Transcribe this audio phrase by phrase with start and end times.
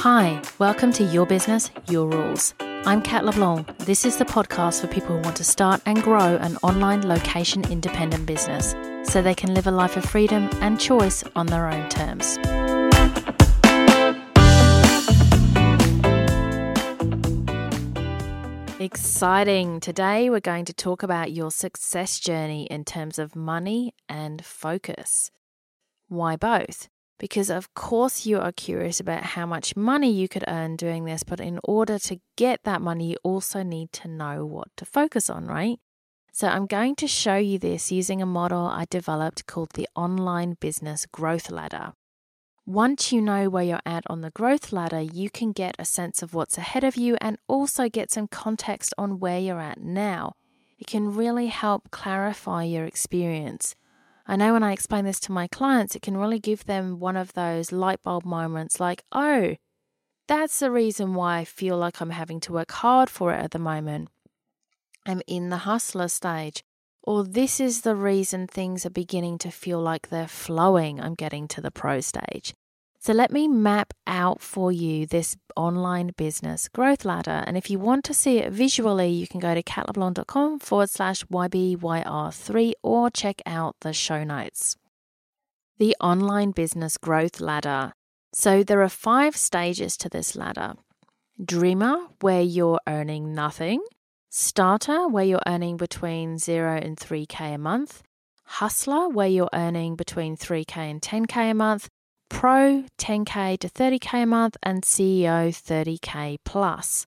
[0.00, 2.54] Hi, welcome to Your Business, Your Rules.
[2.58, 3.76] I'm Kat LeBlanc.
[3.80, 7.70] This is the podcast for people who want to start and grow an online location
[7.70, 8.74] independent business
[9.04, 12.38] so they can live a life of freedom and choice on their own terms.
[18.80, 19.80] Exciting.
[19.80, 25.30] Today we're going to talk about your success journey in terms of money and focus.
[26.08, 26.88] Why both?
[27.20, 31.22] Because of course you are curious about how much money you could earn doing this,
[31.22, 35.28] but in order to get that money, you also need to know what to focus
[35.28, 35.78] on, right?
[36.32, 40.56] So I'm going to show you this using a model I developed called the Online
[40.58, 41.92] Business Growth Ladder.
[42.64, 46.22] Once you know where you're at on the growth ladder, you can get a sense
[46.22, 50.32] of what's ahead of you and also get some context on where you're at now.
[50.78, 53.74] It can really help clarify your experience.
[54.30, 57.16] I know when I explain this to my clients, it can really give them one
[57.16, 59.56] of those light bulb moments like, oh,
[60.28, 63.50] that's the reason why I feel like I'm having to work hard for it at
[63.50, 64.08] the moment.
[65.04, 66.62] I'm in the hustler stage.
[67.02, 71.00] Or this is the reason things are beginning to feel like they're flowing.
[71.00, 72.54] I'm getting to the pro stage.
[73.02, 77.42] So let me map out for you this online business growth ladder.
[77.46, 81.24] And if you want to see it visually, you can go to katleblanc.com forward slash
[81.24, 84.76] YBYR3 or check out the show notes.
[85.78, 87.94] The online business growth ladder.
[88.34, 90.74] So there are five stages to this ladder
[91.42, 93.80] Dreamer, where you're earning nothing.
[94.28, 98.02] Starter, where you're earning between 0 and 3K a month.
[98.44, 101.88] Hustler, where you're earning between 3K and 10K a month
[102.30, 107.06] Pro 10K to 30K a month, and CEO 30K plus.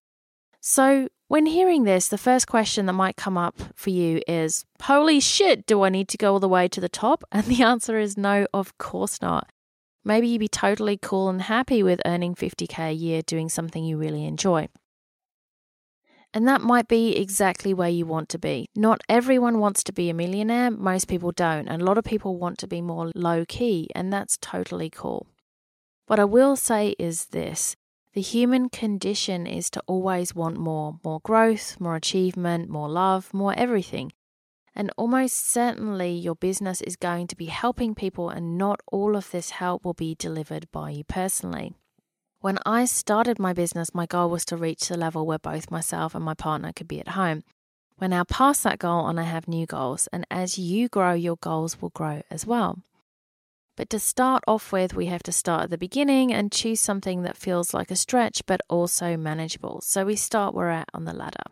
[0.61, 5.19] So, when hearing this, the first question that might come up for you is Holy
[5.19, 7.23] shit, do I need to go all the way to the top?
[7.31, 9.49] And the answer is no, of course not.
[10.05, 13.97] Maybe you'd be totally cool and happy with earning 50K a year doing something you
[13.97, 14.67] really enjoy.
[16.33, 18.67] And that might be exactly where you want to be.
[18.75, 21.67] Not everyone wants to be a millionaire, most people don't.
[21.67, 25.27] And a lot of people want to be more low key, and that's totally cool.
[26.07, 27.75] What I will say is this
[28.13, 33.53] the human condition is to always want more more growth, more achievement, more love, more
[33.57, 34.11] everything.
[34.75, 39.29] And almost certainly your business is going to be helping people, and not all of
[39.29, 41.73] this help will be delivered by you personally.
[42.43, 46.13] When I started my business, my goal was to reach the level where both myself
[46.13, 47.43] and my partner could be at home.
[48.01, 50.09] We're now past that goal and I have new goals.
[50.11, 52.79] And as you grow, your goals will grow as well.
[53.77, 57.21] But to start off with, we have to start at the beginning and choose something
[57.21, 59.79] that feels like a stretch but also manageable.
[59.79, 61.47] So we start where we're at on the ladder.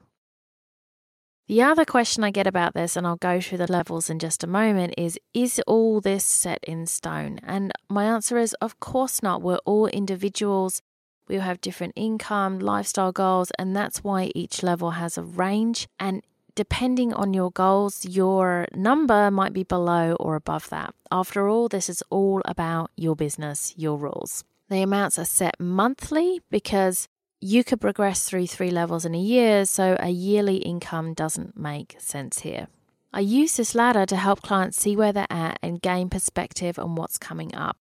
[1.51, 4.41] The other question I get about this, and I'll go through the levels in just
[4.41, 7.39] a moment, is Is all this set in stone?
[7.43, 9.41] And my answer is Of course not.
[9.41, 10.81] We're all individuals.
[11.27, 15.89] We all have different income, lifestyle goals, and that's why each level has a range.
[15.99, 16.23] And
[16.55, 20.95] depending on your goals, your number might be below or above that.
[21.11, 24.45] After all, this is all about your business, your rules.
[24.69, 27.09] The amounts are set monthly because
[27.41, 31.95] you could progress through three levels in a year, so a yearly income doesn't make
[31.99, 32.67] sense here.
[33.11, 36.95] I use this ladder to help clients see where they're at and gain perspective on
[36.95, 37.77] what's coming up.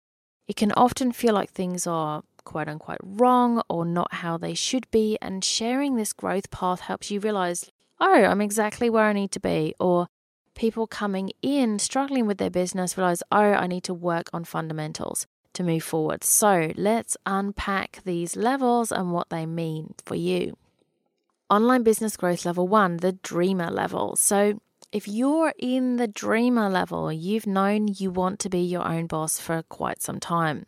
[0.47, 4.89] It can often feel like things are quote unquote wrong or not how they should
[4.91, 9.33] be, and sharing this growth path helps you realize, oh, I'm exactly where I need
[9.33, 10.07] to be, or
[10.55, 15.27] people coming in struggling with their business realize, oh, I need to work on fundamentals
[15.57, 16.25] to move forward.
[16.25, 20.57] So let's unpack these levels and what they mean for you.
[21.51, 24.17] Online business growth level one, the dreamer level.
[24.17, 24.61] So
[24.93, 29.39] if you're in the dreamer level, you've known you want to be your own boss
[29.39, 30.67] for quite some time.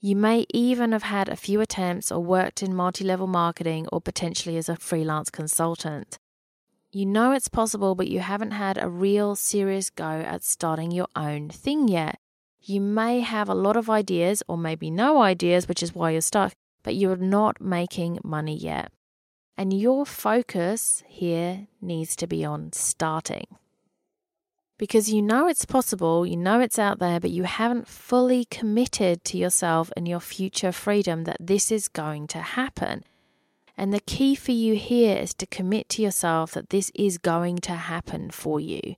[0.00, 4.00] You may even have had a few attempts or worked in multi level marketing or
[4.00, 6.18] potentially as a freelance consultant.
[6.92, 11.08] You know it's possible, but you haven't had a real serious go at starting your
[11.16, 12.20] own thing yet.
[12.66, 16.22] You may have a lot of ideas or maybe no ideas, which is why you're
[16.22, 18.90] stuck, but you're not making money yet.
[19.54, 23.44] And your focus here needs to be on starting.
[24.78, 29.24] Because you know it's possible, you know it's out there, but you haven't fully committed
[29.24, 33.04] to yourself and your future freedom that this is going to happen.
[33.76, 37.58] And the key for you here is to commit to yourself that this is going
[37.58, 38.96] to happen for you.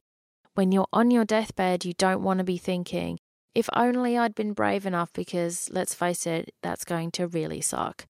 [0.55, 3.19] When you're on your deathbed, you don't want to be thinking,
[3.57, 8.07] if only I'd been brave enough, because let's face it, that's going to really suck.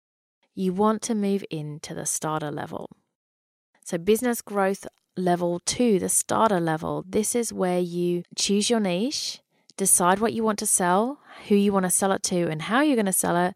[0.55, 2.89] You want to move into the starter level.
[3.85, 4.87] So, business growth
[5.19, 9.41] level two, the starter level, this is where you choose your niche,
[9.77, 12.81] decide what you want to sell, who you want to sell it to, and how
[12.81, 13.53] you're going to sell it,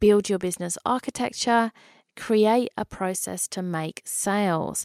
[0.00, 1.70] build your business architecture,
[2.16, 4.84] create a process to make sales.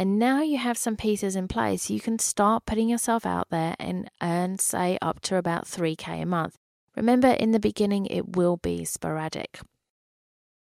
[0.00, 3.76] And now you have some pieces in place, you can start putting yourself out there
[3.78, 6.56] and earn, say, up to about 3K a month.
[6.96, 9.60] Remember, in the beginning, it will be sporadic.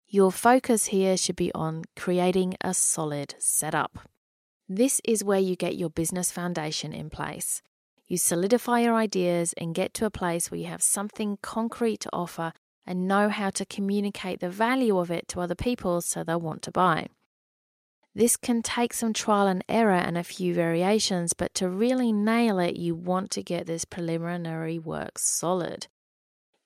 [0.06, 4.00] Your focus here should be on creating a solid setup.
[4.68, 7.62] This is where you get your business foundation in place.
[8.08, 12.10] You solidify your ideas and get to a place where you have something concrete to
[12.12, 12.52] offer
[12.86, 16.64] and know how to communicate the value of it to other people so they'll want
[16.64, 17.08] to buy.
[18.14, 22.60] This can take some trial and error and a few variations, but to really nail
[22.60, 25.88] it, you want to get this preliminary work solid.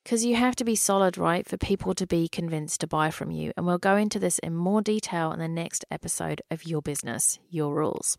[0.03, 3.29] Because you have to be solid, right, for people to be convinced to buy from
[3.29, 3.51] you.
[3.55, 7.37] And we'll go into this in more detail in the next episode of Your Business,
[7.49, 8.17] Your Rules.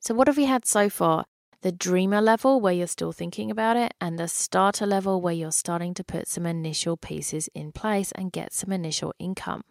[0.00, 1.24] So, what have we had so far?
[1.62, 5.52] The dreamer level, where you're still thinking about it, and the starter level, where you're
[5.52, 9.62] starting to put some initial pieces in place and get some initial income.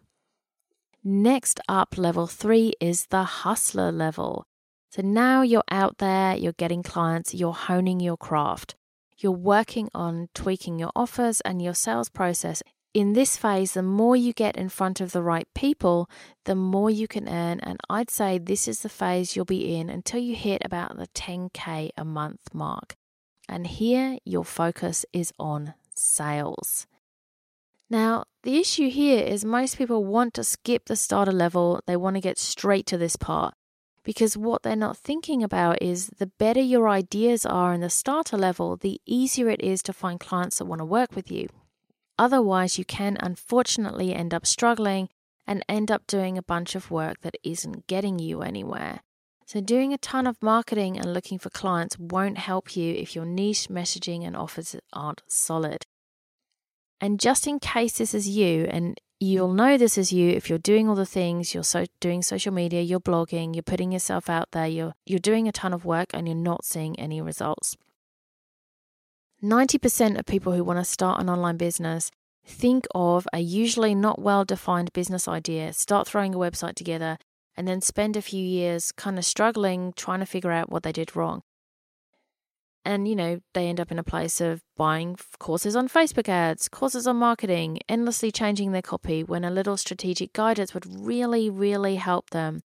[1.04, 4.44] Next up, level three is the hustler level.
[4.90, 8.76] So now you're out there, you're getting clients, you're honing your craft,
[9.18, 12.62] you're working on tweaking your offers and your sales process.
[12.94, 16.08] In this phase, the more you get in front of the right people,
[16.44, 17.58] the more you can earn.
[17.60, 21.08] And I'd say this is the phase you'll be in until you hit about the
[21.08, 22.94] 10K a month mark.
[23.48, 26.86] And here, your focus is on sales.
[27.92, 32.16] Now, the issue here is most people want to skip the starter level, they want
[32.16, 33.52] to get straight to this part.
[34.02, 38.38] Because what they're not thinking about is the better your ideas are in the starter
[38.38, 41.50] level, the easier it is to find clients that want to work with you.
[42.18, 45.10] Otherwise, you can unfortunately end up struggling
[45.46, 49.00] and end up doing a bunch of work that isn't getting you anywhere.
[49.44, 53.26] So, doing a ton of marketing and looking for clients won't help you if your
[53.26, 55.84] niche messaging and offers aren't solid.
[57.02, 60.60] And just in case this is you, and you'll know this is you if you're
[60.60, 64.52] doing all the things, you're so doing social media, you're blogging, you're putting yourself out
[64.52, 67.76] there, you're you're doing a ton of work and you're not seeing any results.
[69.42, 72.08] 90% of people who want to start an online business
[72.46, 77.18] think of a usually not well defined business idea, start throwing a website together,
[77.56, 80.92] and then spend a few years kind of struggling trying to figure out what they
[80.92, 81.42] did wrong.
[82.84, 86.68] And, you know, they end up in a place of buying courses on Facebook ads,
[86.68, 91.96] courses on marketing, endlessly changing their copy when a little strategic guidance would really, really
[91.96, 92.62] help them.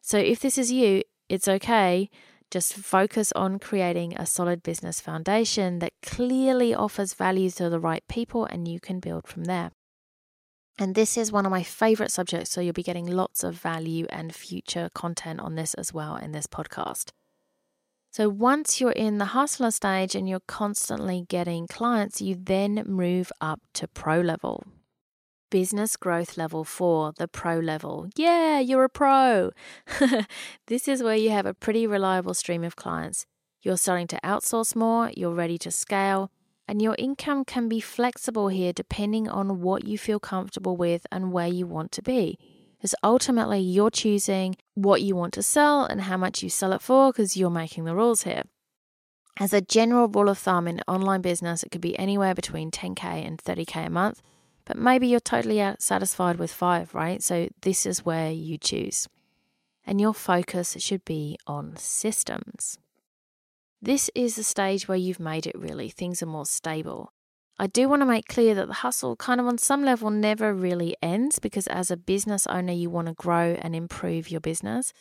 [0.00, 2.10] So if this is you, it's okay.
[2.50, 8.02] Just focus on creating a solid business foundation that clearly offers value to the right
[8.08, 9.70] people and you can build from there.
[10.78, 14.06] And this is one of my favorite subjects, so you'll be getting lots of value
[14.10, 17.12] and future content on this as well in this podcast.
[18.12, 23.32] So once you're in the hustler stage and you're constantly getting clients, you then move
[23.40, 24.66] up to pro level.
[25.50, 28.10] Business growth level four, the pro level.
[28.14, 29.52] Yeah, you're a pro.
[30.66, 33.24] this is where you have a pretty reliable stream of clients.
[33.62, 36.30] You're starting to outsource more, you're ready to scale,
[36.68, 41.32] and your income can be flexible here depending on what you feel comfortable with and
[41.32, 42.38] where you want to be
[42.82, 46.82] is ultimately you're choosing what you want to sell and how much you sell it
[46.82, 48.42] for because you're making the rules here.
[49.38, 53.26] As a general rule of thumb in online business, it could be anywhere between 10K
[53.26, 54.20] and 30K a month,
[54.64, 57.22] but maybe you're totally satisfied with five, right?
[57.22, 59.08] So this is where you choose.
[59.86, 62.78] And your focus should be on systems.
[63.80, 67.12] This is the stage where you've made it really, things are more stable.
[67.62, 70.52] I do want to make clear that the hustle, kind of on some level, never
[70.52, 74.92] really ends because as a business owner, you want to grow and improve your business,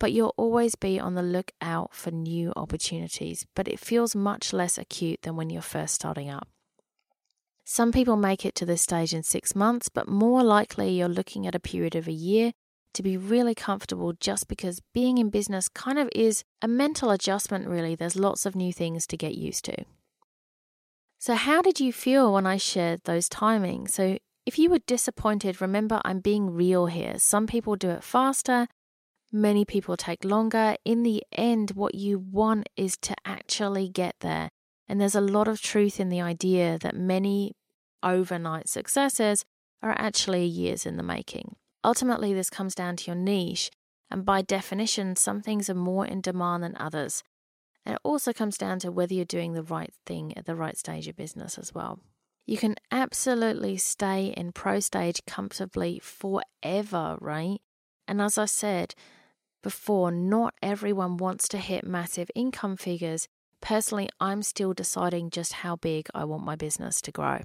[0.00, 3.46] but you'll always be on the lookout for new opportunities.
[3.54, 6.48] But it feels much less acute than when you're first starting up.
[7.64, 11.46] Some people make it to this stage in six months, but more likely you're looking
[11.46, 12.50] at a period of a year
[12.94, 17.68] to be really comfortable just because being in business kind of is a mental adjustment,
[17.68, 17.94] really.
[17.94, 19.84] There's lots of new things to get used to.
[21.18, 23.90] So, how did you feel when I shared those timings?
[23.90, 27.14] So, if you were disappointed, remember I'm being real here.
[27.18, 28.68] Some people do it faster,
[29.32, 30.76] many people take longer.
[30.84, 34.48] In the end, what you want is to actually get there.
[34.88, 37.54] And there's a lot of truth in the idea that many
[38.02, 39.44] overnight successes
[39.82, 41.56] are actually years in the making.
[41.84, 43.70] Ultimately, this comes down to your niche.
[44.10, 47.22] And by definition, some things are more in demand than others.
[47.88, 50.76] And it also comes down to whether you're doing the right thing at the right
[50.76, 52.00] stage of business as well.
[52.46, 57.60] You can absolutely stay in pro stage comfortably forever, right?
[58.06, 58.94] And as I said
[59.62, 63.26] before, not everyone wants to hit massive income figures.
[63.62, 67.40] Personally, I'm still deciding just how big I want my business to grow.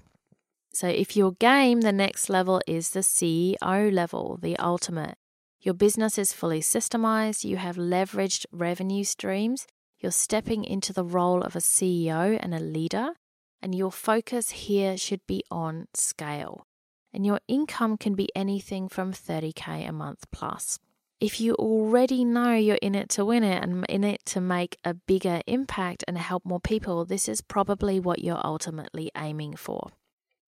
[0.73, 5.15] So, if your game, the next level is the CEO level, the ultimate.
[5.61, 9.67] Your business is fully systemized, you have leveraged revenue streams,
[10.03, 13.13] you're stepping into the role of a CEO and a leader,
[13.61, 16.67] and your focus here should be on scale.
[17.13, 20.77] And your income can be anything from 30K a month plus.
[21.21, 24.77] If you already know you're in it to win it and in it to make
[24.83, 29.91] a bigger impact and help more people, this is probably what you're ultimately aiming for.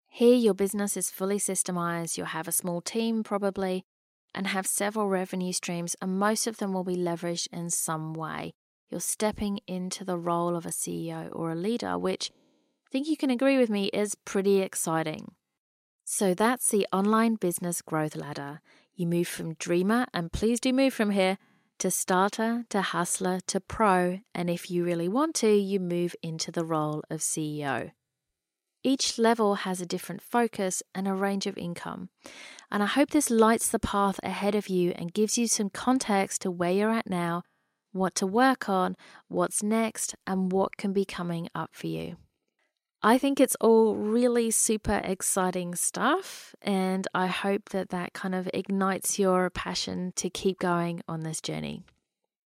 [0.09, 3.85] Here, your business is fully systemized, you'll have a small team probably,
[4.35, 8.55] and have several revenue streams, and most of them will be leveraged in some way.
[8.93, 12.31] You're stepping into the role of a CEO or a leader, which
[12.87, 15.33] I think you can agree with me is pretty exciting.
[16.05, 18.61] So that's the online business growth ladder.
[18.95, 21.39] You move from dreamer, and please do move from here,
[21.79, 26.53] to starter, to hustler, to pro, and if you really want to, you move into
[26.53, 27.93] the role of CEO.
[28.83, 32.11] Each level has a different focus and a range of income.
[32.71, 36.43] And I hope this lights the path ahead of you and gives you some context
[36.43, 37.43] to where you're at now,
[37.93, 38.97] what to work on,
[39.29, 42.17] what's next, and what can be coming up for you.
[43.05, 48.49] I think it's all really super exciting stuff, and I hope that that kind of
[48.55, 51.83] ignites your passion to keep going on this journey.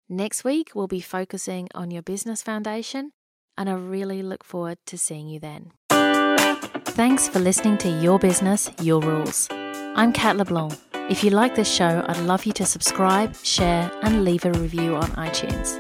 [0.08, 3.12] Next week, we'll be focusing on your business foundation,
[3.58, 5.72] and I really look forward to seeing you then.
[5.90, 9.48] Thanks for listening to Your Business, Your Rules.
[9.52, 10.85] I'm Kat LeBlanc.
[11.08, 14.96] If you like this show, I'd love you to subscribe, share, and leave a review
[14.96, 15.78] on iTunes.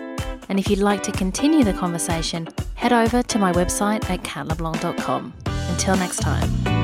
[0.50, 5.34] And if you'd like to continue the conversation, head over to my website at katleblanc.com.
[5.46, 6.75] Until next time.